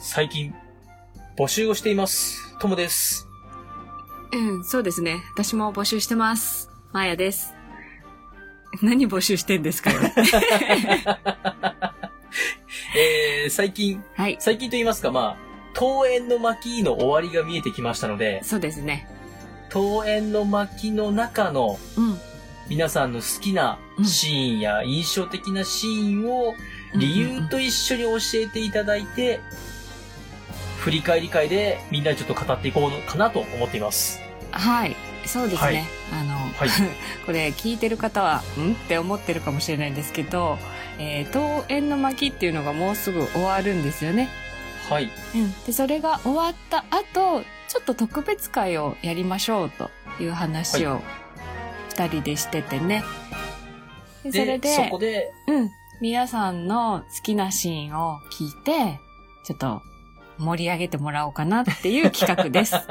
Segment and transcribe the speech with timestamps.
[0.00, 0.54] 最近、
[1.36, 2.56] 募集をしています。
[2.58, 3.26] ともです。
[4.32, 5.22] うん、そうですね。
[5.34, 6.70] 私も募集してます。
[6.92, 7.54] まやです。
[8.80, 10.00] 何募集してんですかよ。
[12.96, 14.36] えー、最近、はい。
[14.38, 15.36] 最近と言いますか、まあ、
[15.78, 19.08] 桃園の巻の終わりが見えてきましたので、そうですね。
[19.74, 22.20] 桃園の巻の中のうん。
[22.68, 26.54] 皆さんの好きなシーンや印象的なシーンを
[26.94, 29.40] 理由と一緒に教えていただいて、
[30.88, 34.22] 振り返り会でみんなでちょっと語っていこうかなと思っています。
[34.52, 34.96] はい。
[35.26, 35.60] そうですね。
[35.60, 35.84] はい
[36.22, 36.68] あの、はい。
[37.26, 38.72] これ聞いてる方は、ん？
[38.72, 40.58] って思ってるかもしれないんですけど、
[40.98, 44.30] えー、桃園の巻っていうのがもうすぐ終わるんですよね。
[44.88, 45.10] はい。
[45.34, 45.64] うん。
[45.66, 51.02] で、それが終わった後、ちょっと特別会をやりましょうという話を
[51.90, 53.04] 二人でしててね。
[54.24, 55.70] でそれで、そこで、うん。
[56.00, 58.98] 皆さんの好きなシーンを聞いて、
[59.44, 59.82] ちょっと
[60.38, 62.74] 盛り上げてもらおうかなっていう企画です。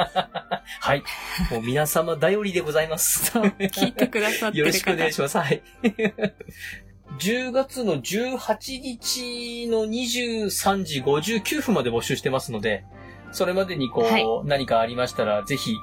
[0.80, 1.04] はい。
[1.52, 3.32] もう皆様頼りでございます。
[3.32, 4.66] そう、聞いてくださってる方。
[4.66, 5.38] よろしくお願いします。
[5.38, 5.62] はい。
[7.20, 12.86] 10月の18日の23時59分まで募集してますので、
[13.32, 15.76] それまでにこう、はい何かありましたら、ぜひ、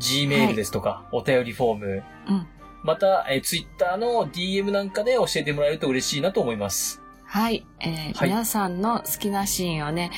[0.00, 2.46] Gmail ですとか、お便りフォーム、うん。
[2.82, 7.02] また、えー、Twitter の DM なんかで教えてもらえると嬉しいなと思います。
[7.24, 7.66] はい。
[7.80, 10.10] えーはい皆さんの好きなシーンをね、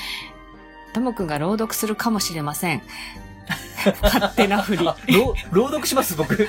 [0.92, 2.82] ともくんが朗読するかもしれません。
[4.02, 4.86] 勝手なふり。
[4.86, 6.48] あ、朗朗読します、僕。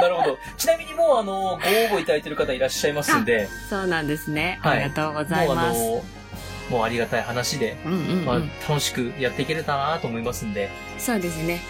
[0.00, 0.38] なるほど。
[0.56, 1.58] ちなみにもう、あの、ご応
[1.98, 4.58] 募いただいてる方いらっしゃいますんで、そうなんですね。
[4.62, 5.80] はいありがとうございもうあます。
[5.80, 6.04] の、
[6.70, 11.60] もうありがたい話で、うんうん、うんまあ、楽しくやっていけれたなと思いますんで、そうですね。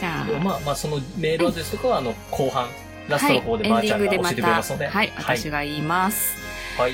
[0.00, 2.68] じゃあ、まあまあ、そのメールアドレスとかは、あの、後半、
[3.08, 5.36] ラストの方でばあちゃんが教えてくれますので、はい、はい。
[5.36, 6.36] 私が言います。
[6.78, 6.92] はい。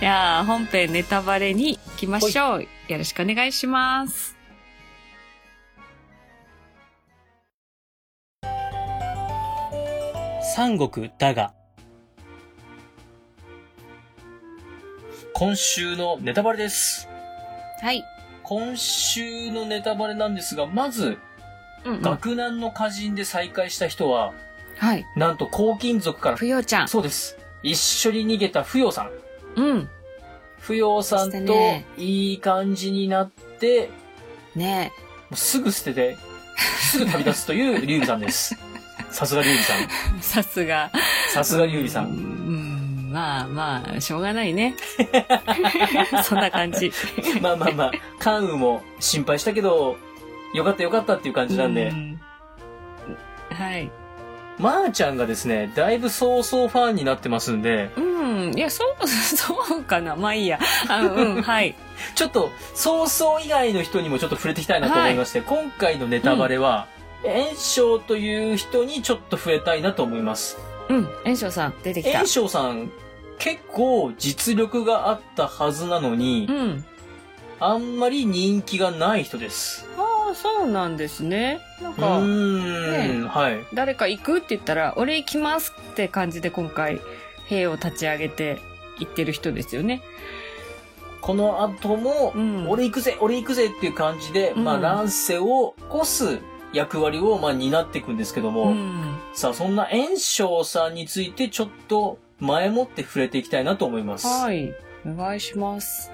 [0.00, 2.62] じゃあ、本編ネタバレに行きましょう。
[2.62, 4.36] よろしくお願いします。
[10.54, 11.54] 三国だが、
[15.32, 17.08] 今週のネタバレです。
[17.80, 18.04] はい。
[18.42, 21.18] 今週のネタバレなんですが、まず、
[21.84, 22.02] うん、うん。
[22.02, 24.34] 学南の歌人で再会した人は、
[24.76, 25.06] はい。
[25.16, 26.88] なんと黄金族から、ふよちゃん。
[26.88, 27.38] そうです。
[27.62, 29.23] 一緒に逃げた不要さん。
[29.56, 29.88] うん。
[30.60, 31.54] 不要さんと
[31.98, 33.90] いい感じになって、
[34.54, 34.92] ね
[35.30, 36.16] もうすぐ捨てて、
[36.56, 38.56] すぐ旅立つというリュウリさんです。
[39.10, 39.76] さすがリュウリさん。
[39.80, 39.88] え。
[40.20, 40.90] さすが。
[41.28, 42.00] さすがリュウリさ。
[42.00, 43.12] うんん。
[43.12, 44.74] まあまあ、しょうがないね。
[46.24, 46.92] そんな感じ。
[47.40, 49.96] まあまあまあ、関羽も心配したけど、
[50.54, 52.20] よかったよかったっていう感じなんで、うん
[53.50, 53.90] はい。
[54.58, 58.13] まー、ちゃんがですね、だいぶそうそうファンになってますんで、うん。
[58.52, 60.16] いや、そう、 そうかな。
[60.16, 60.58] まあいいや。
[60.88, 61.74] あうん、 はい。
[62.14, 66.86] ちょっと、そうそう以外の人にもちょっと触れていきたいなと思いまして、今回のネタバレは、
[67.22, 70.58] 炎章という人にちょっと触れたいなと思います。
[70.88, 71.08] うん。
[71.24, 72.26] 炎章さん、出てきた炎。
[72.26, 72.90] 章さん、
[73.38, 76.84] 結構実力があったはずなのにう、ん。
[77.60, 79.86] あんまり人気がない人です。
[79.96, 81.60] ああ、そうなんですね。
[81.80, 83.64] なんうか、ーん、はい。
[83.72, 87.00] 誰か行くって言ったら、俺行きますって感じで今回、
[87.46, 88.58] 兵を立ち上げて
[88.98, 90.02] 行ってる人ですよね。
[91.20, 96.40] この後も、うん俺行くぜ、俺行くぜっていう感じで、うんまあ、乱世を起こす
[96.74, 99.18] 役割を、まあ、担っていくんですけども、ん。
[99.32, 104.26] さあ、そんな炎章さんについてちょっと前もって触れていきたいなと思います。
[104.26, 104.74] はい。
[105.06, 106.10] お願いします。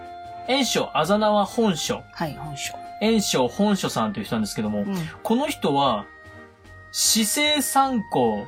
[0.46, 2.02] 炎章、あざなは本書。
[2.12, 2.74] はい、本書。
[3.00, 4.94] 炎章本書さんという人なんですけども、うん。
[5.22, 6.06] この人は、
[6.92, 8.46] 市政三公、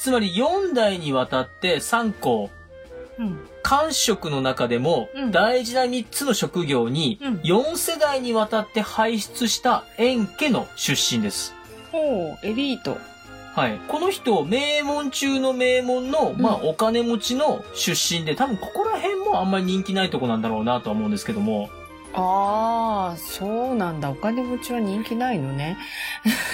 [0.00, 2.48] つまり4代にわたって三公、
[3.18, 3.38] うん。
[3.62, 11.54] 官職の中でもうん大事な3つの職業にうん4世代にわたって輩出した円家の出身です。
[11.92, 12.96] ほう、エリート。
[13.54, 13.78] はい。
[13.88, 21.68] この人、名門中の名門の、まあ、うんお金持ちの出身で、多分ここら辺もあんまり人気ないとこなんだろうなとは思うんですけども、
[22.12, 24.10] ああ、そうなんだ。
[24.10, 25.76] お金持ちは人気ないのね。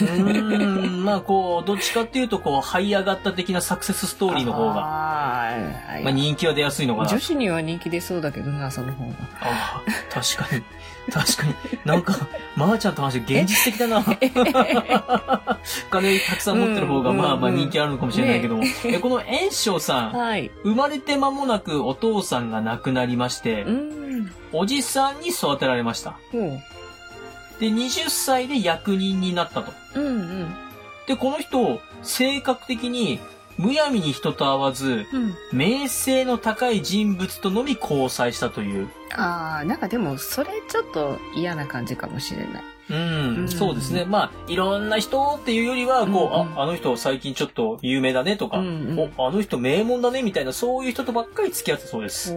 [0.01, 5.53] うーん、まあ、こう、どっちかっていうと、こう、這い上がった的なサクセスストーリーの方が、あ
[6.03, 7.09] まあ、人気は出やすいのかな。
[7.09, 9.15] 女子には人気出そうだけどな、その方が。
[9.41, 10.63] ああ、確かに。
[11.11, 11.55] 確かに。
[11.85, 14.01] なんか、まー、ちゃんと話現実的だな。
[14.01, 14.03] お
[15.91, 18.65] 金たくさん持ってる方が、うんまあまあ人気あるのかもしれないけども。
[18.85, 20.51] えこの炎章さん、はい。
[20.65, 24.06] 生まれて間もなくお父さんが亡くなりましてう、ん。
[24.53, 26.19] おじさんに育てられました。
[26.33, 26.41] ほう。
[27.61, 29.73] で、20歳で役人になったと。
[29.95, 30.11] うんう
[30.45, 30.55] ん。
[31.07, 33.21] で、この人、性格的に、
[33.57, 35.35] むやみに人と会わず、うん。
[35.53, 38.89] 名声の高い人物とのみ交際したという。
[39.15, 42.65] ああ、なんかでも、それちょっと嫌な感じかもしれない。
[42.89, 44.05] うん、うんそうですね。
[44.05, 52.35] まあ、いろんな人っていうよりは、こう、うんうんあ、あの人最近ちょっと有名だねとか、うんうんお、あの人名門だねみたいな、そういう人とばっかり付き合ってそうです。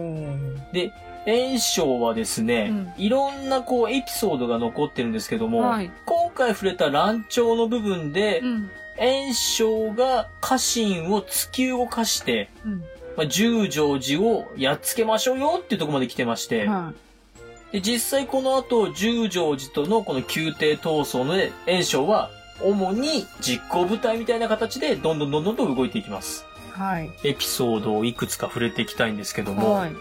[0.72, 0.92] で、
[1.26, 8.70] 炎章はですね、うんいろんなこうエピソードが残ってるんですけども、はい今回触れた乱調の部分で、うん。
[8.96, 12.84] 炎章が家臣を突き動かして、うん。
[13.16, 16.92] まあ、十条寺をやっつけましょうよっていうところまで来てまして、は
[17.72, 22.30] で実際この後、十条寺とのこの宮廷闘争ので、炎章は
[22.62, 26.44] 主に実行部隊みたいな形でどんどんどんどんと動いていきます。
[26.76, 26.78] い。
[26.78, 27.10] はい。
[27.24, 29.92] エピソードをいくつか触れていきたいんですけども、はい。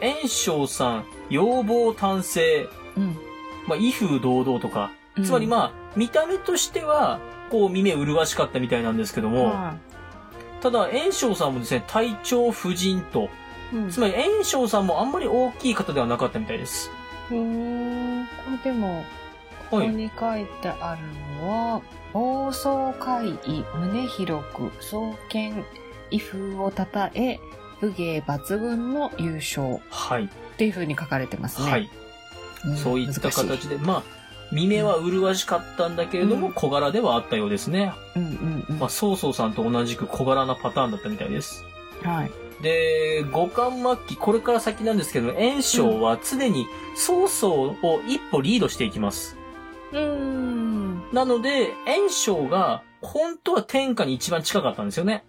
[0.00, 3.16] 炎章さん、要望単性、うん。
[3.66, 4.92] まあ、威風堂々とか、
[5.24, 7.20] つまりまあ、見た目としては、
[7.50, 9.76] こう、耳麗しかったみたいなんですけども、は
[10.60, 13.28] ただ、炎章さんもですね、体調不尽と、
[13.72, 13.76] い。
[13.76, 16.90] うんつまり炎章さんもあんまり大きい方ではなかったみたいです。
[17.30, 18.26] うーん。
[18.26, 18.32] こ
[18.64, 19.04] れでも、
[19.70, 19.86] こはい。
[19.86, 21.02] こに書いてある
[21.42, 21.82] のは、
[22.12, 22.68] 暴走
[23.00, 25.64] 会議胸広く創建
[26.10, 27.38] 威風をたたえ
[27.80, 30.24] 武芸抜群の優勝はい。
[30.24, 31.70] っていう風に書かれてますね。
[31.70, 31.90] はい。
[32.68, 34.02] んそういった形で、まあ、
[34.52, 37.92] 見目は麗しかったんだけれども、うん小柄ではあったようですね。
[38.14, 38.78] うんうんうん。
[38.78, 41.64] まあ、曹操さんと同じく小柄なパターンだったみたいです。
[42.02, 42.30] はい。
[42.62, 49.36] で、五冠末期、これから先なんですけど、炎章は常に曹操を一歩リードしていきます。
[49.92, 51.12] うーん。
[51.12, 55.24] なので、炎章が本当は天下に一番近かったんですよね。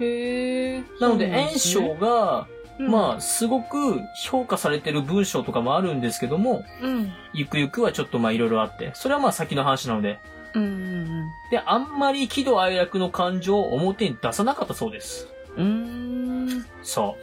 [0.00, 0.82] へえ。
[1.00, 2.46] なので、炎章が、
[2.78, 7.12] まあ、あ、すごく評価されてる文章とかもあるんですけども、うん。
[7.32, 10.20] ゆくゆくはちょっとまあいろいろあって、それはまあ先の話なので、
[10.54, 15.28] うんうんで、あんまり喜怒哀楽の感情を表に出さなかったそうです。
[15.56, 16.64] うん。
[16.82, 17.14] さあ、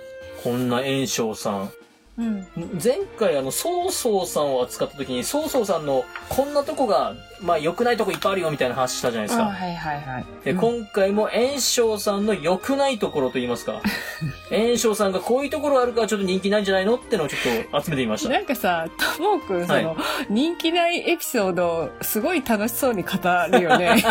[0.44, 1.72] こんな炎章さん。
[2.18, 2.48] うん。
[2.82, 9.48] 前回あの、曹操さんを扱った時に、曹操さんのこんなとこが、まあ良くないとこいっぱいあるよみたいな話したじゃないですか。
[9.48, 10.26] あはいはいはい。
[10.46, 13.82] で、うん今回も炎章さんの良くないところと言いますか、
[14.50, 18.30] 炎章さんがこういうところあるからちょっと人気ないんじゃないのってのをちょっと集めてみました。
[18.30, 18.88] なんかさ、
[19.18, 19.98] ともくん、そはいの、
[20.30, 23.10] 人気ないエピソード、すごい楽しそうに語
[23.52, 24.02] るよね。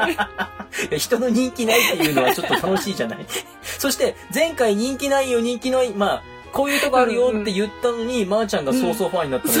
[0.98, 3.26] 人の人気ないっていうのはちょっと楽しいじゃない。
[3.62, 6.22] そして、前回人気ないよ、人気ない、まあ、
[6.56, 9.54] こういうとこあるよって言ったのに、まー、ちゃんが早々ファンになったの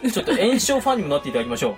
[0.00, 1.76] で、ちょっと炎症ファンにもなっていただきましょ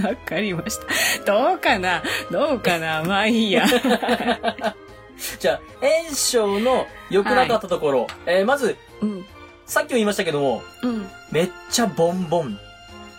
[0.00, 0.06] う。
[0.06, 0.78] わかりまし
[1.24, 1.24] た。
[1.24, 2.02] どうかな？
[2.30, 3.02] どうかな？
[3.02, 3.66] まあいいや。
[5.38, 9.24] じゃあ、炎症の良くなかったところ、えーまず、うん。
[9.66, 11.06] さっきも言いましたけども、うん。
[11.30, 12.58] めっちゃボンボン。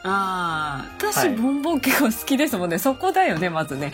[0.06, 2.78] ああ、私、はいボンボン結構好きですもんね。
[2.78, 3.94] そこだよね、まずね。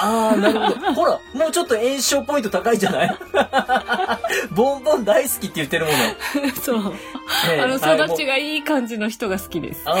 [0.00, 0.92] あー、なるほど。
[0.94, 3.16] ほら、もうちょっと炎症ポイント高いじゃない？
[4.52, 6.50] ボンボン大好きって言ってるもの。
[6.62, 6.78] そう。
[6.84, 6.90] ね
[7.56, 9.82] えあの、はいもう育ちがいい感じの人が好きです。
[9.84, 9.96] ああ、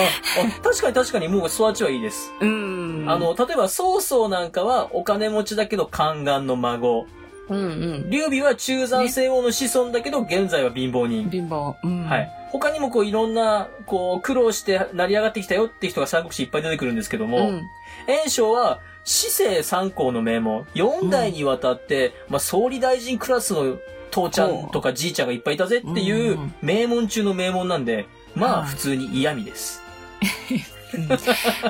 [0.62, 2.32] 確かに確かにもう育ちはいいです。
[2.40, 3.04] うん。
[3.06, 7.06] あ、の、例えば、曹操なんかはお金持ちだけど宦官の孫。
[7.50, 7.66] うんう
[8.06, 8.10] ん。
[8.10, 11.28] 劉備は中山西王の子孫だけど、現在は貧乏人。
[11.30, 11.74] 貧乏。
[11.82, 12.04] うん。
[12.04, 12.30] はい。。
[12.50, 17.62] 他にもこういろんな、こう、苦労して成り上がってきたよって人が三国志いっぱい出てくるんですけども、うん。
[18.06, 23.78] 袁紹は、市政三公の名門、4代にわたって、まあ、総理大臣クラスの
[24.10, 29.82] 父ちゃんとかじいちゃんがいっぱいいたぜっていううん名門中の名門なんで、まあ、はい普通に嫌味です。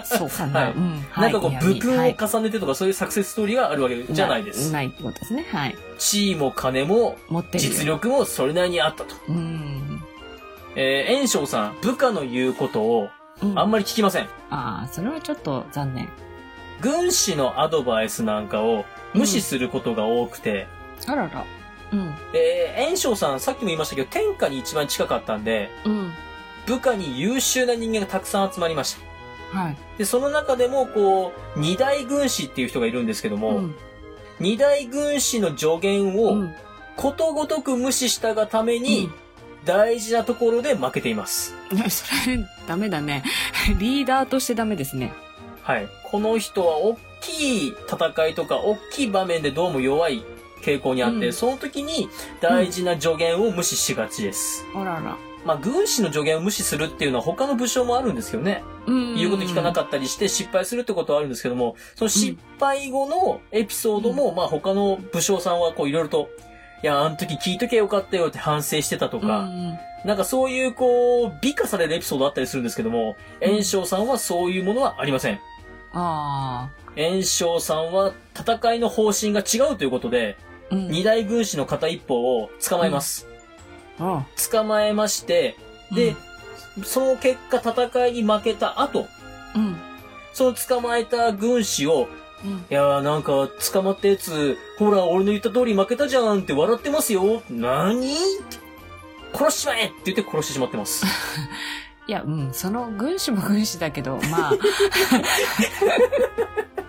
[0.04, 0.60] そうかな。
[0.60, 1.04] はいうん。
[1.16, 4.72] なんかこう、武はいはい勲を重ねてとかそういうサクセスストーリーがあるわけじゃないです。
[4.72, 5.46] ないってことですね。
[5.50, 5.76] はい。
[5.98, 7.58] 地位も金も持ってる。
[7.60, 7.86] 実。
[7.86, 9.14] 力もそれなりにあったと。
[9.28, 10.02] うん。
[10.76, 13.10] えー、袁紹さん、部下の言うことを
[13.42, 14.24] うんあんまり聞きません。
[14.50, 16.08] ああ、それはちょっと残念。
[16.80, 18.84] 軍師のアドバイスなんかを
[19.14, 20.66] 無視することが多くて、
[21.06, 21.44] あらら。
[21.92, 22.14] うん。
[22.32, 26.12] で、袁紹さん、さっきも言いましたけど、天下に一番近かったんで、うん。
[26.66, 29.09] 部下に優秀な人間がたくさん集まりました。
[29.52, 29.76] はい。
[29.99, 33.75] で、その中でも、こう、二大軍師っていう人がいるんですけども、うん。
[34.38, 36.54] 二大軍師の助言をうん
[36.97, 39.11] ことごとく無視したがために、
[39.64, 41.54] 大事なところで負けています。
[41.73, 43.25] ね それ、ダメだね。
[43.78, 45.12] リーダーとしてダメですね。
[45.62, 45.88] はい。
[46.04, 50.23] この人は大きい戦いとか、大きい場面でどうも弱い
[50.62, 52.09] 傾向にあって、うんその時に
[52.40, 54.66] 大事な助言を無視しがちです。
[54.75, 55.16] あらら。
[55.44, 58.62] まあ、軍師の助言を無視するっていうのは他の武将もあるんですよね。
[58.87, 66.28] うん言うこと聞かなかったりして失敗するってことはあるんですけども、その失敗後のエピソードも、まあ他の武将さんはこういろいろと、
[66.82, 69.49] いや、あの時聞いとけよかったよって反省してたとうんか、
[70.04, 75.40] なんかそういうこう、美化されるエピソードあったりするんですけども、うん炎章さんはそういうものはありません。
[75.92, 80.37] あ炎章さんは戦いの方針が違うということで、
[80.70, 80.75] あ。
[80.75, 80.88] うん。
[80.88, 83.29] 二大軍師の片一方を捕まえます。
[84.00, 85.57] あ捕まえまして、
[85.92, 86.16] で、
[86.83, 89.07] その結果戦いに負けた後、
[89.54, 89.76] うん。
[90.33, 92.09] その捕まえた軍師を、
[92.45, 92.50] うん。
[92.50, 97.42] いやーなんか捕まったやつ、ほら俺の言った通り負けたじゃんって笑ってますよ。
[97.50, 98.16] 何？
[99.33, 101.04] 殺しちまえって言って殺してしまってます。
[102.07, 104.52] いや、うん、その軍師も軍師だけど、まあ、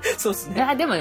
[0.18, 0.56] そうですね。
[0.56, 0.96] いや、でも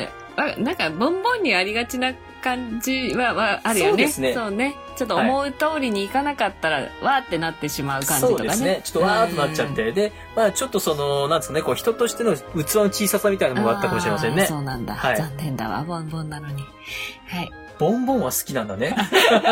[0.59, 2.13] なんか、ボンボンにありがちな
[2.43, 3.91] 感じは、はあるよね。
[3.91, 4.77] そうですねそうね。
[5.01, 8.45] ちょっと思う通りにいかなかったら、わーってなってしまう感じとかね。
[8.45, 8.81] そうですね。
[8.85, 9.93] ちょっとわーっとなっちゃって。
[9.93, 14.45] で、まあちょっとその、なんですかね、こう人としての器の小ささみたいなのもあったかもしれませんね。
[14.45, 14.95] そうなんだ。
[14.95, 16.63] はい残念だわ、ボンボンなのに。
[17.29, 17.51] はい。
[17.79, 18.95] ボンボンは好きなんだね。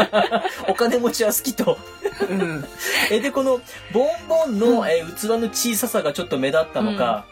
[0.69, 1.79] お金持ちは好きと。
[2.29, 2.65] うん。
[3.11, 3.59] え、で、この、
[3.95, 7.25] ボンボンの、えー器の小ささがちょっと目立ったのか、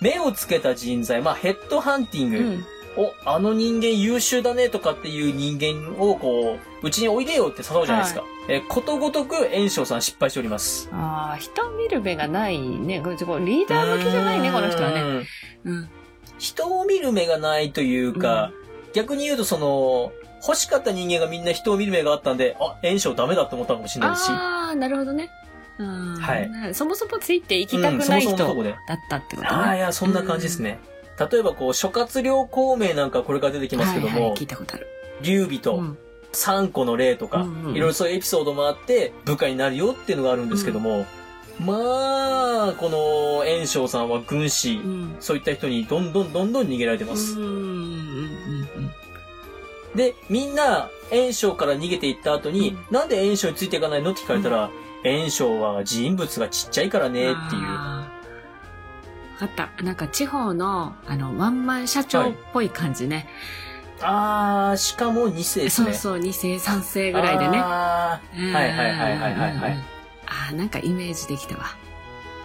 [0.00, 2.66] 目をつけた人材、まあヘッドハンティング、うん。
[2.96, 8.24] お、あの人間優秀だねとかっていう人間をこう、うちにおいでよって誘うじゃないですか。
[8.48, 10.88] えーことごとく炎章さん失敗しております。
[10.92, 12.96] ああ、人を見る目がないね。
[12.96, 15.02] リーダー向きじゃないね、この人はね。
[15.20, 15.26] ね。
[15.64, 15.88] うん。
[16.38, 18.50] 人を見る目がないというか、
[18.92, 20.12] 逆に言うとその、
[20.46, 24.28] 欲しかった人間がみんな人を見る目があったんで、あ、炎章ダメだって思ったかもしれないし。
[24.28, 25.30] ああ、なるほどね。
[25.78, 26.16] うん。
[26.16, 28.36] はいなそもそもついていきたくうんない人。
[28.36, 29.48] だったってことね。
[29.48, 30.78] ああ、いや、そんな感じですね。
[31.18, 34.86] 例えばこう、諸葛亮孔明なんかこれから出てきますけども、はいはい、聞いたことある。
[35.20, 35.98] 劉備とうん
[36.34, 41.06] 三個の例とか、うんうんいろいろそういうエピソードもあって、部下になるよっていうのがあるんですけども、
[41.60, 45.16] まあ、この炎章さんは軍師、うん。
[45.20, 47.38] そういった人にどんどんどんどん逃げられてます。
[47.38, 48.90] うんうんうん
[49.94, 54.70] で、みんな、炎章から逃げていった後に、うんなんで炎章についていかないのって聞かれたら、
[55.04, 57.12] 炎章は人物がちっちゃいからうん。
[57.12, 58.03] ねっていう。
[59.36, 59.42] あー。
[59.42, 59.82] わかった。
[59.82, 63.28] なんか地方の、あの、ワンマン社長っぽい感じね。
[64.00, 65.92] あー、しかも2世ですね。
[65.94, 67.58] そうそう、2世、3世ぐらいでね。
[67.62, 69.84] あーはいはいはいはいはいはい。
[70.26, 71.64] ああ、なんかイメージできたわ。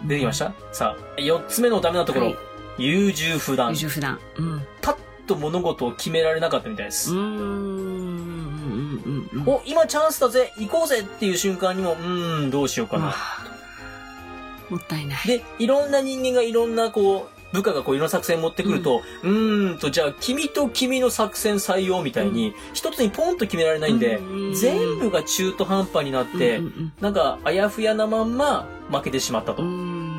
[0.03, 0.53] 出てきました？
[0.71, 2.25] さあ、4つ目のダメなところ。
[2.27, 2.37] はい
[2.77, 3.75] 優柔不断優。
[3.75, 4.17] 柔不断。
[4.37, 4.61] うん。
[4.81, 4.95] パッ
[5.27, 7.11] と物事を決められなかったみたいです。
[7.11, 7.21] うーん。
[7.21, 9.49] うんうんうんうん。
[9.49, 13.13] お、今チャンスだぜ行こうぜっていう瞬間にも、うーん、どうしようかな。
[14.69, 15.27] もったいない。
[15.27, 29.63] で、いろんな人間がいろんなこう、部下がこういろんな作戦持ってくると、うーんと、じゃあ君と君の作戦採用みたいに、一つにポンと決められないんで、うん全部が中途半端になって、うんうんなんか、あやふやなまんま負けてしまったと。
[29.63, 30.09] うんうん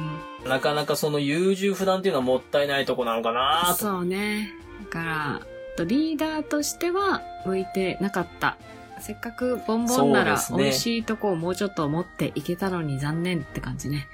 [0.47, 3.75] なかなかその優柔不断っていうのはもったいないとこなのかなと。
[3.75, 4.53] そうね。
[4.85, 5.41] だから、
[5.77, 8.57] とリーダーとしては向いてなかった。
[9.01, 14.09] せっかくボンボンなら美味しいとこをもうちょっと持っていけたのに残念って感じね。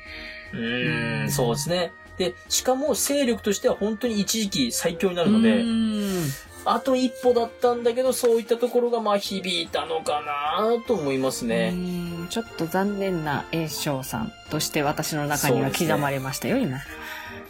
[0.53, 1.93] うんんそうですね。
[2.19, 6.23] で、しかも勢力としては本当に一時期最強になるので、うん
[6.69, 10.21] あと一歩だったんだけど、そういったところがまあ響いたのか
[10.59, 11.73] なと思いますね。
[11.73, 16.79] うんちょっと残念な栄翔さんとして私の中には刻まれましたよ、今。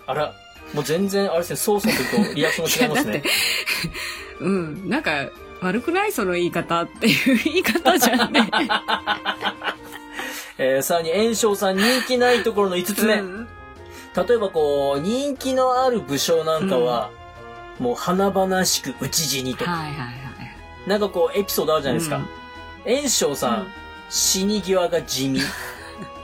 [0.07, 0.35] あら、
[0.75, 3.23] もう全然、あれですね、操作とリアクションが違いますね
[4.41, 8.51] うん、なんか、悪くないその言い方っていう言い方じゃんね。
[10.59, 13.15] えー、さらに、炎章さん人気ないところの5つ目。
[13.15, 13.49] うん
[14.17, 17.11] 例えばこう、人気のある武将なんかは、
[17.79, 20.89] もう華々しく討ち死にとか、はいはいはい。
[20.89, 22.23] なんかこう、エピソードあるじゃないですか。
[22.87, 23.67] 炎章さん、うん
[24.09, 25.41] 死に際が地味。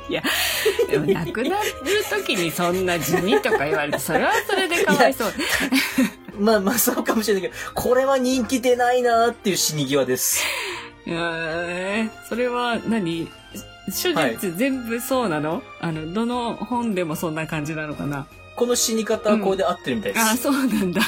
[0.88, 1.66] でも亡くなる
[2.10, 5.32] 時にそんな地味とか言われて、それはそれでかわいそう。
[6.38, 10.42] まあまあそうかもしれないけど、これは人気出ないなーっていう死に際です。
[11.06, 13.28] えーそれは何？
[14.00, 18.26] 手はい術全部そうなの、あの、どの本でもそんな感じなのかな？
[18.54, 20.24] この死に方はこれで合ってるみたいです。
[20.24, 21.00] あ、そうなんだ。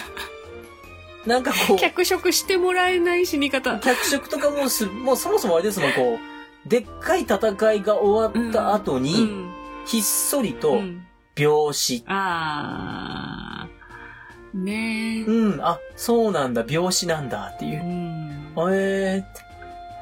[1.27, 3.79] なんかこう、脚色してもらえない死に方。
[3.79, 6.19] 脚色とかもす、もうそもそもあれですもん、こ
[6.67, 9.51] う、でっかい戦いが終わった後に、うん
[9.87, 12.03] ひっそりうと、ん病死。
[12.07, 13.44] あー。
[14.55, 15.23] ねえ。
[15.25, 17.85] うん、あ、そうなんだ、病死なんだっていうう。
[17.85, 18.55] ん。
[18.73, 19.25] え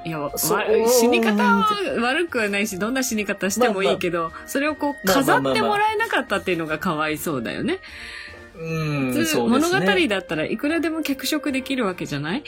[0.04, 1.66] いや、わそう死に方は
[2.00, 7.78] 悪くはないし、どんな死に方してもいいけど、それをこう、まあま飾っあまあまあてもらえなかったっていうのがかわいそうだよね。
[8.56, 10.09] ー、うん、普通そうで物語。
[10.09, 12.42] だったらいくらでも脚色できるわけじゃない？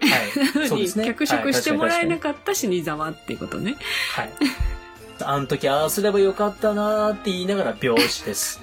[0.00, 0.68] はい。
[0.68, 1.04] そうにね。
[1.04, 3.76] 脚色してもらえなはいかった死に様っていうことね。
[4.14, 5.34] 確かに確かにはい。
[5.36, 8.62] あの時ああすればよかったなーって言いながら病死です。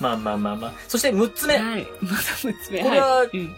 [0.00, 0.72] まあまあまあまあ。
[0.88, 1.56] そして6つ目。
[1.56, 1.86] はい。
[2.00, 2.82] まだ6つ目。
[2.82, 3.54] これははいうん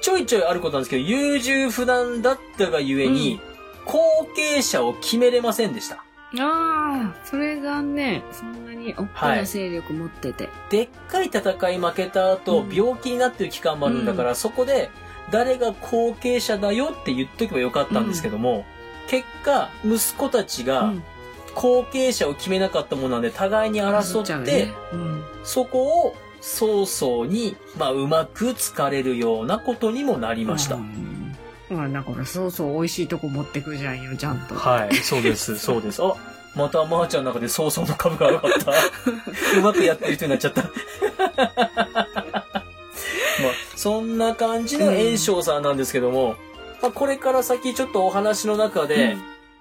[0.00, 3.40] ちょいちょいあることなんですけど、優柔不断だったがゆえに、
[3.84, 5.96] 後継者を決めれませんでした。
[5.96, 10.48] ああ、それがね、そんなに大きな勢力持ってて。
[10.70, 14.90] でっかい戦い負けた後、うん病気になってる期間もあるんだから、そこで
[15.30, 18.64] 誰が後継者だよって言っとけばよかったんですけども、
[19.08, 21.02] 結果、息子たちがうん
[21.54, 25.24] 後継者を決めなかったものなんで、互いに争って、ねうん。
[25.44, 30.76] そこを曹操に、まあ、うまく疲れるようなことにもなりました。
[30.76, 31.36] うん。
[31.70, 34.54] まあ、だから、そうそう、美味しいとこ持ってくじゃんよ、ちゃんと。
[34.54, 36.02] はい、そうです、 そうです。
[36.02, 36.14] あ、
[36.54, 38.72] またまーちゃんの中で曹操の株が上がった。
[39.58, 40.62] うまくやってる人になっちゃった。
[40.68, 40.70] ま
[43.50, 46.36] あ、そんな感じの炎章さんなんですけども、
[46.80, 49.16] まあ、これから先ちょっとお話の中で、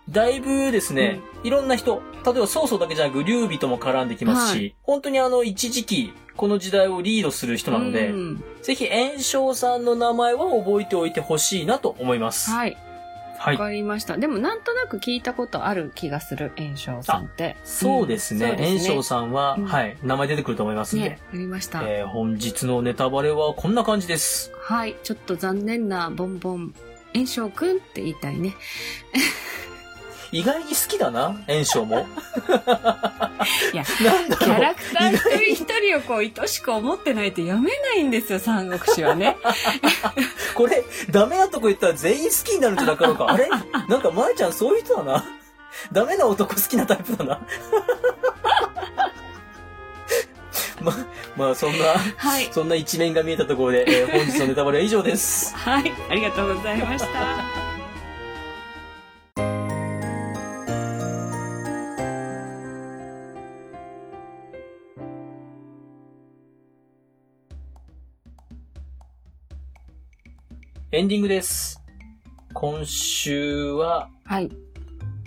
[0.09, 12.51] だいぶですね、いろんな人、例えば曹操だけじゃなく劉備とも絡んできますし、は本当にあの一時期、この時代をリードする人なので、うんぜひ炎章さんの名前は覚えておいてほしいなと思います。
[12.51, 12.75] はい。
[13.37, 13.55] はい。
[13.55, 14.17] わかりました。
[14.17, 17.55] でも、なんとなく聞いたことある気がする、炎章さんって。
[17.63, 18.57] そうですね。
[18.59, 21.11] うん炎章さんは、うんはい、名前出てくると思いますんで。
[21.11, 21.81] ね、ありました。
[21.83, 24.51] えー本日のネタバレはこんな感じです。
[24.59, 24.97] はい。
[25.01, 26.73] ちょっと残念なボンボン、
[27.13, 28.53] 炎章くんって言いたいね。
[30.31, 32.07] 意外に好きだな、炎章も。
[33.73, 34.37] いや、なんだ。
[34.37, 39.37] キャラクター一人一人をこう、愛しく思ってないと読めないんですよ、三国志はね。
[40.55, 43.27] これ、ダメなとこ言ったら全員好きになるんじゃなかろうか。
[43.29, 43.47] あれ？
[43.87, 45.23] なんか、まえちゃんそういう人だな。
[45.91, 47.39] ダメな男好きなタイプだな。
[50.81, 50.93] ま、
[51.35, 51.85] まあ、そんな、
[52.17, 52.49] はい。
[52.51, 55.55] そんな一面が見えたところで、えー本日のネタバレは以上です。
[55.55, 55.91] はい。
[56.09, 57.56] ありがとうございました。
[70.97, 71.79] エンディングです。
[72.55, 74.49] 今週は、はい。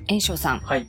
[0.08, 0.58] 炎章さん。
[0.58, 0.88] はい、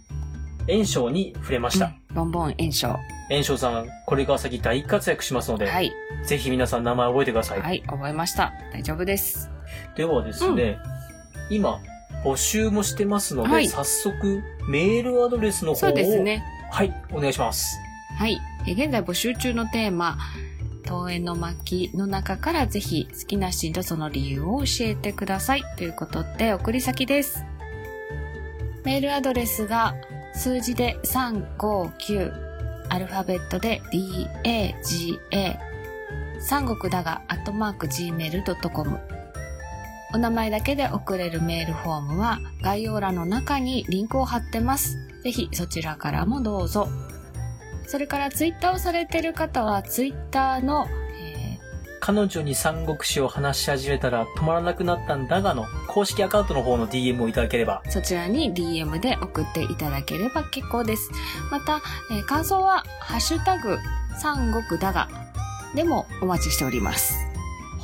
[0.67, 1.85] 炎章に触れました。
[1.85, 2.95] うんボンボン炎章。
[3.29, 5.91] 炎章さん、これから先大活躍しますので、はい。
[6.25, 7.61] ぜひ皆さん名前覚えてください。
[7.61, 7.83] はい。
[7.83, 8.53] 覚えました。
[8.73, 9.51] 大丈夫です。
[9.95, 10.79] ではですね、
[11.51, 11.79] 今、
[12.25, 16.43] 募集もしてますので、はい早速、メールアドレスの方を、そうですね。
[16.71, 17.77] はい、お願いします。
[18.17, 18.39] はい。
[18.67, 20.17] え現在募集中のテーマ、
[20.91, 25.63] 桃園の巻の中からぜひ好きなシーンとその理由を教えてください。
[25.77, 27.45] ということで、送り先です。
[28.83, 29.95] メールアドレスが
[30.33, 32.33] 数字で359、
[32.89, 33.81] アルファベットで
[34.43, 35.57] daga、
[36.41, 38.99] 三国だが、アットマーク gmail.com。
[40.13, 44.97] お名前だけで送れるメールフォームは概要欄の中にリンクを貼ってます。
[45.23, 46.89] ぜひそちらからもどうぞ。
[47.87, 50.87] それからツイッターをされてる方はツイッターの、
[51.19, 51.59] え
[51.99, 61.11] 彼女に三国志を話し始めたら止まらなくなったんだがの公式アカウントの方の DM をいただければ、ーそちらに DM で送っていただければ結構です。
[61.51, 63.77] また、えー感想はハッシュタグ
[64.19, 65.09] 三国だが
[65.75, 67.15] でもお待ちしております。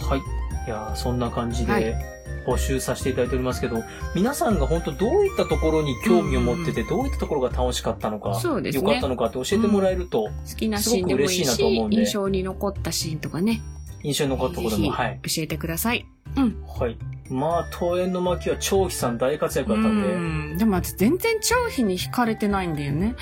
[0.01, 0.19] はい。
[0.19, 2.16] いやーそんな感じはいで
[2.47, 3.83] 募集させていただいておりますけど、
[4.15, 13.61] 皆さんが本当どういったところに興味を持ってて、どういったところが楽しかったのか、そうですね良かったのかって教えてもらえると、好きなシーンでもいいしすごく嬉しいなと思うんで印象に残ったシーンとかね、
[14.03, 15.19] 印象に残ったところでも、はい。
[15.23, 16.05] 教えてください。
[16.35, 16.63] うん。
[16.65, 16.97] はい。
[17.29, 23.15] まあ、桃園の巻は長飛さん大活躍だったんで、うんでも私全然長飛に惹かれてないんだよね。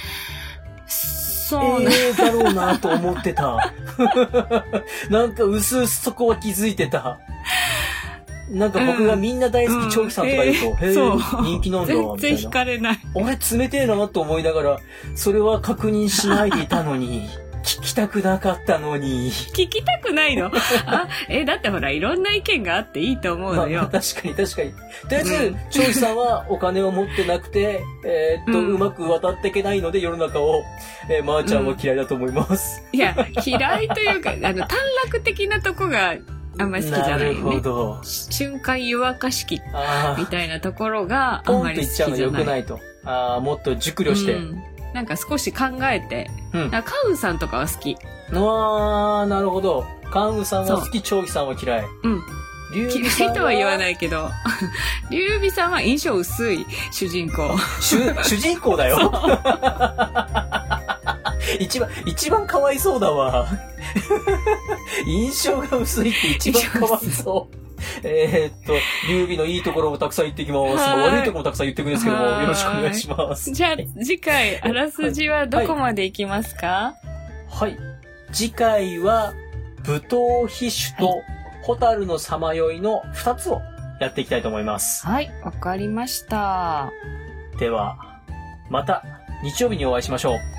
[0.87, 3.73] そうな、ええだろうなと思ってた。
[5.09, 7.19] なんか、うすうすそこは気づいてた。
[8.49, 12.37] なんか僕がみんな大好き長飛さんとか言うと、へえ、そう人気なんだ、み全然たいな。
[12.37, 12.99] 惹かれない。
[13.13, 14.79] 俺冷てえなと思いながら、
[15.15, 17.27] それは確認しないでいたのに、
[17.65, 19.31] 聞きたくなかったのに。
[19.31, 20.51] 聞きたくないの？
[20.85, 23.89] あ、え、だってほら、いろんな意見があっていいと思うまあ、のよ。
[23.91, 24.71] 確かに確かに。
[24.71, 24.77] と
[25.09, 30.63] りあえずうん、長飛さんはお金を持ってなくて、えーっと、うんうまく渡っていけないので世の中を、
[31.09, 32.83] えー、まー、ちゃんは嫌いだと思います。
[32.91, 34.77] いや、嫌いというか、あの、短
[35.09, 36.15] 絡的なとこが
[36.59, 37.61] あんまり好きじゃないるほよね。
[37.61, 37.99] ど。
[38.03, 39.61] 瞬間湯沸かし器
[40.17, 42.43] みたいなところがあポンとんまり好き言っちゃうの良じゃない。
[42.43, 42.79] くないと。
[43.05, 44.33] ああ、もっと熟慮して。
[44.33, 44.63] うん
[44.93, 46.31] なんか少し考えて。
[46.53, 46.73] うん。
[46.73, 47.97] あカウンさんとかは好き。
[48.33, 49.85] ああ、なるほど。
[50.09, 51.85] カンウさんは好き、長飛さんは嫌い。
[52.03, 52.21] うん。
[52.73, 53.51] 嫌いとは？
[53.51, 54.29] 言わないけど、
[55.11, 57.57] 劉備さんは印象薄い主人公。
[57.81, 58.97] 主、 主人公だよ。
[61.59, 63.47] 一番、一番かわいそうだわ。
[65.05, 67.65] 印象が薄いって一番かわいそう。
[68.03, 68.73] えーっと、
[69.07, 70.75] 劉備のいいところもたくさん言ってきます。
[70.77, 73.51] はい悪いところもたくさん言ってくるんですけども、はいよろしくお願いします。
[73.51, 76.95] じゃあ次回、 あらすじはどこまでいきますか、
[77.49, 77.77] はい。
[78.31, 79.33] 次回は、
[79.85, 81.21] 舞踏飛首と、
[81.63, 83.61] 蛍のさまよいの二つを
[83.99, 85.05] やっていきたいと思います。
[85.05, 86.91] はい、わかりました。
[87.59, 87.97] では、
[88.69, 89.03] また
[89.43, 90.54] 日曜日にお会いしましょう。